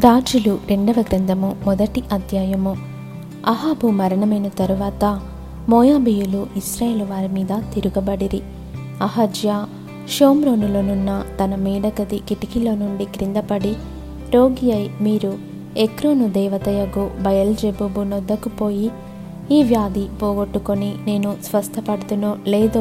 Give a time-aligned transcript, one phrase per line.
[0.00, 2.76] రాజులు రెండవ గ్రంథము మొదటి అధ్యాయము.
[3.46, 5.20] అహాబు మరణమైన తరువాత
[5.68, 8.40] మోయాబియులు ఇస్రాయేల్ వారి మీద తిరగబడిరి.
[9.02, 9.66] అహజ్యా
[10.08, 13.76] షోమ్రోనులోనున్న తన మేడగది కిటికీలో నుండి క్రిందపడి
[14.34, 15.38] రోగి అయి మీరు
[15.76, 18.90] ఎక్రోను దేవతయగు బయల్జెబుబు నొద్దకు పోయి
[19.50, 22.80] ఈ వ్యాధి పోగొట్టుకొని నేను స్వస్థపడుతునో లేదో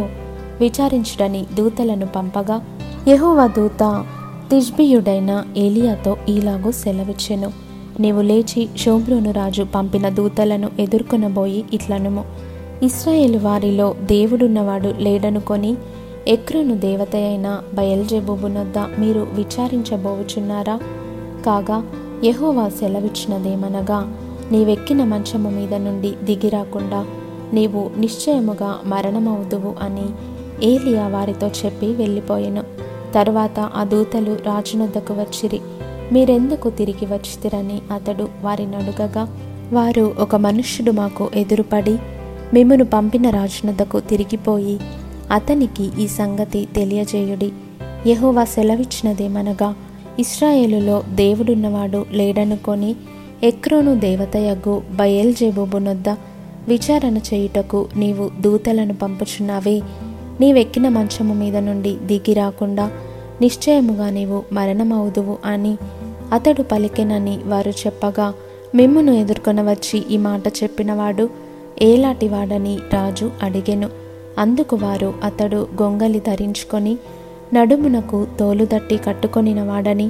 [0.59, 2.61] విచారించుడని దూతలను పంపగా
[3.07, 4.05] యహోవ దూత
[4.51, 7.51] తిష్బియుడైన ఏలియాతో ఈలాగూ సెలవిచ్చెను.
[7.99, 12.25] నీవు లేచి షోబ్రోను రాజు పంపిన దూతలను ఎదుర్కొనబోయి ఇట్లనుము.
[12.83, 15.77] ఇస్రాయేల్ వారిలో దేవుడున్నవాడు లేడనుకొని
[16.27, 20.79] ఎక్రోను దేవత అయిన బయల్జెబుబునొద్ద మీరు విచారించబోవుచున్నారా?
[21.45, 21.83] కాగా
[22.23, 24.15] యహోవా సెలవిచ్చినదేమనగా
[24.51, 27.05] నీవెక్కిన మంచము మీద నుండి దిగిరాకుండా
[27.53, 30.07] నీవు నిశ్చయముగా మరణమవుదువు అని
[30.65, 32.90] ఏలియా వారితో చెప్పి వెళ్ళిపోయెను.
[33.13, 35.59] తరువాత ఆ దూతలు రాజునొద్దకు వచ్చిరి.
[36.11, 39.37] మీరెందుకు తిరిగి వచ్చితిరని అతడు వారిని అడుగగా
[39.73, 41.97] వారు ఒక మనుష్యుడు మాకు ఎదురుపడి
[42.53, 44.79] మిమ్మను పంపిన రాజునొద్దకు తిరిగిపోయి
[45.31, 47.51] అతనికి ఈ సంగతి తెలియజేయుడి.
[48.07, 49.75] యెహోవా సెలవిచ్చినదేమనగా
[50.19, 52.95] ఇస్రాయేలులో దేవుడున్నవాడు లేడనుకొని
[53.43, 56.09] ఎక్రోను దేవతయగు బయల్జేబోబునొద్ద
[56.67, 59.81] విచారణ చేయుటకు నీవు దూతలను పంపుచున్నావే
[60.39, 62.91] నీవెక్కిన మంచము మీద నుండి దిగి రాకుండా
[63.41, 65.77] నిశ్చయముగా నీవు మరణమవుదువు అని
[66.33, 68.33] అతడు పలికెనని వారు చెప్పగా
[68.75, 71.29] మిమ్మును ఎదుర్కొన వచ్చి ఈ మాట చెప్పినవాడు
[71.81, 73.89] ఏలాటివాడని రాజు అడిగెను.
[74.37, 76.97] అందుకు వారు అతడు గొంగలి ధరించుకొని
[77.53, 80.09] నడుమునకు తోలుదట్టి కట్టుకొనినవాడని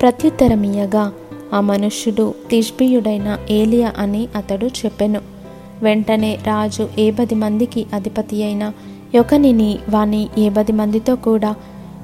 [0.00, 1.12] ప్రత్యుత్తరమియ్యగా
[1.52, 5.20] ఆ మనుష్యుడు తిష్బియుడైన ఏలియా అని అతడు చెప్పెను.
[5.82, 8.72] వెంటనే రాజు ఏ పది మందికి అధిపతి అయిన
[9.14, 11.54] యొకనిని వాని ఏ పది మందితో కూడా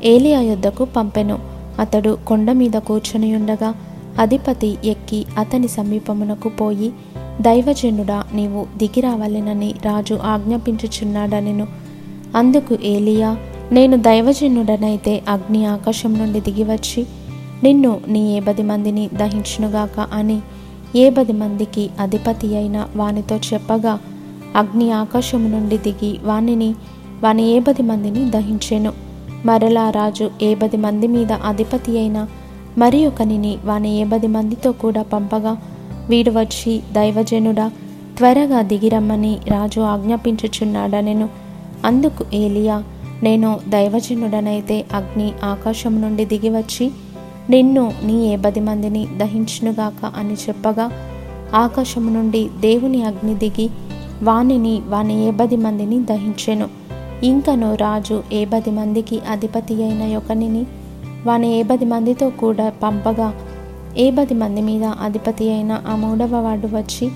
[0.05, 1.39] ఏలియా యొద్దకు పంపెను.
[1.79, 3.75] అతడు కొండ మీద కూర్చొని ఉండగా
[4.19, 6.93] అధిపతి ఎక్కి అతని సమీపమునకు పోయి
[7.41, 11.67] దైవజనుడా నీవు దిగిరావాలెనని రాజు ఆజ్ఞాపించుచున్నాడనెను.
[12.37, 13.37] అందుకు ఏలియా
[13.73, 17.07] నేను దైవజనుడనైతే అగ్ని ఆకాశం నుండి దిగివచ్చి
[17.63, 20.41] నిన్ను నీ ఏ పది మందిని దహించునుగాక అని
[20.97, 23.99] ఏ పది మందికి అధిపతి అయిన వానితో చెప్పగా
[24.57, 26.75] అగ్ని ఆకాశము నుండి దిగి వానిని
[27.23, 28.93] వాని ఏ మందిని దహించెను.
[29.47, 32.27] మరలా రాజు ఏ మంది మీద అధిపతి అయిన
[32.79, 35.57] మరి ఒకనిని వాని ఏ మందితో కూడా పంపగా
[36.09, 37.71] వీడు వచ్చి దైవజనుడా
[38.19, 41.29] త్వరగా దిగిరమ్మని రాజు ఆజ్ఞాపించుచున్నాడనెను.
[41.85, 42.83] అందుకు ఏలియా
[43.23, 46.91] నేను దైవజనుడనైతే అగ్ని ఆకాశం నుండి దిగివచ్చి
[47.51, 50.91] నిన్ను నీ ఏబది మందిని దహించునుగాక అని చెప్పగా
[51.55, 53.71] ఆకాశము నుండి దేవుని అగ్ని దిగి
[54.23, 56.86] వానిని వాని ఏబది మందిని దహించెను.
[57.23, 60.67] ఇంకను రాజు ఏ పది మందికి అధిపతి అయిన యొకనిని
[61.27, 63.35] వాని ఏ పది మందితో కూడా పంపగా
[63.99, 67.11] ఏ పది మంది మీద అధిపతి అయిన ఆ మూడవ వాడు వచ్చి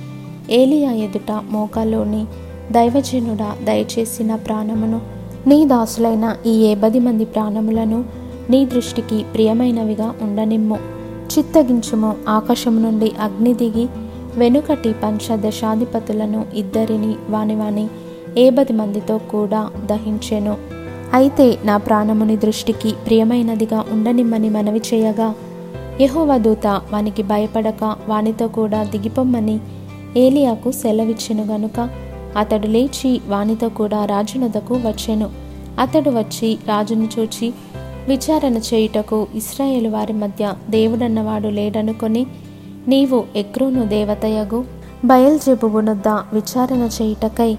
[0.51, 2.27] ఏలియా ఎదుట మోకాలోని
[2.73, 5.01] దైవజనుడా దయచేసి నా ప్రాణమును
[5.47, 8.05] నీ దాసులైన ఈ ఏ పది మంది ప్రాణములను
[8.51, 10.79] నీ దృష్టికి ప్రియమైనవిగా ఉండనిమ్ము.
[11.39, 13.89] చిత్తగించుము ఆకాశం నుండి అగ్ని దిగి
[14.37, 17.89] వెనుకటి పంచదశాధిపతులను ఇద్దరిని వాని వాని
[18.39, 20.57] ఏ పది మందితో కూడా దహించెను.
[21.15, 25.35] అయితే నా ప్రాణముని దృష్టికి ప్రియమైనదిగా ఉండనిమ్మని మనవి చేయగా
[26.01, 29.61] యహోవదూత వానికి భయపడక వానితో కూడా దిగిపోమ్మని
[30.17, 31.89] ఏలియాకు సెలవిచ్చెను గనుక
[32.37, 35.31] అతడు లేచి వానితో కూడా రాజునదకు వచ్చెను.
[35.79, 37.53] అతడు వచ్చి రాజును చూచి
[38.09, 42.27] విచారణ చేయుటకు ఇస్రాయేలు వారి మధ్య దేవుడన్నవాడు లేడనుకొని
[42.89, 44.65] నీవు ఎక్రోను దేవతయగు
[45.05, 47.57] బయల్జెబునొద్ద విచారణ చేయుటకై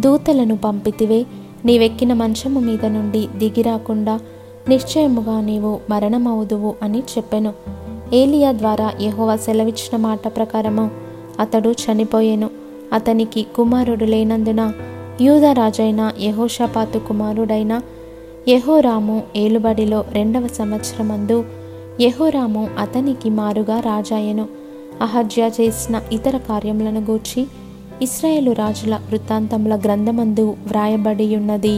[0.00, 1.26] దూతలను పంపితివే.
[1.64, 4.20] నీవెక్కిన మంచము మీద నుండి దిగిరాకుండా
[4.68, 7.54] నిశ్చయముగా నీవు మరణమవుదువు అని చెప్పెను.
[8.12, 10.90] ఏలియా ద్వారా యెహోవా సెలవిచ్చిన మాట ప్రకారము
[11.40, 12.50] అతడు చనిపోయెను.
[12.92, 14.72] అతనికి కుమారుడు లేనందున
[15.20, 17.80] యూదరాజైన యహోషపాతు కుమారుడైన
[18.48, 21.44] యహోరాము ఏలుబడిలో రెండవ సంవత్సరమందు
[22.00, 24.46] యహోరాము అతనికి మారుగా రాజాయెను.
[25.00, 27.46] అహజ్యా చేసిన ఇతర కార్యములను గూర్చి
[28.02, 31.74] ఇస్రాయేలు రాజుల వృత్తాంతముల గ్రంథమందు వ్రాయబడి ఉన్నది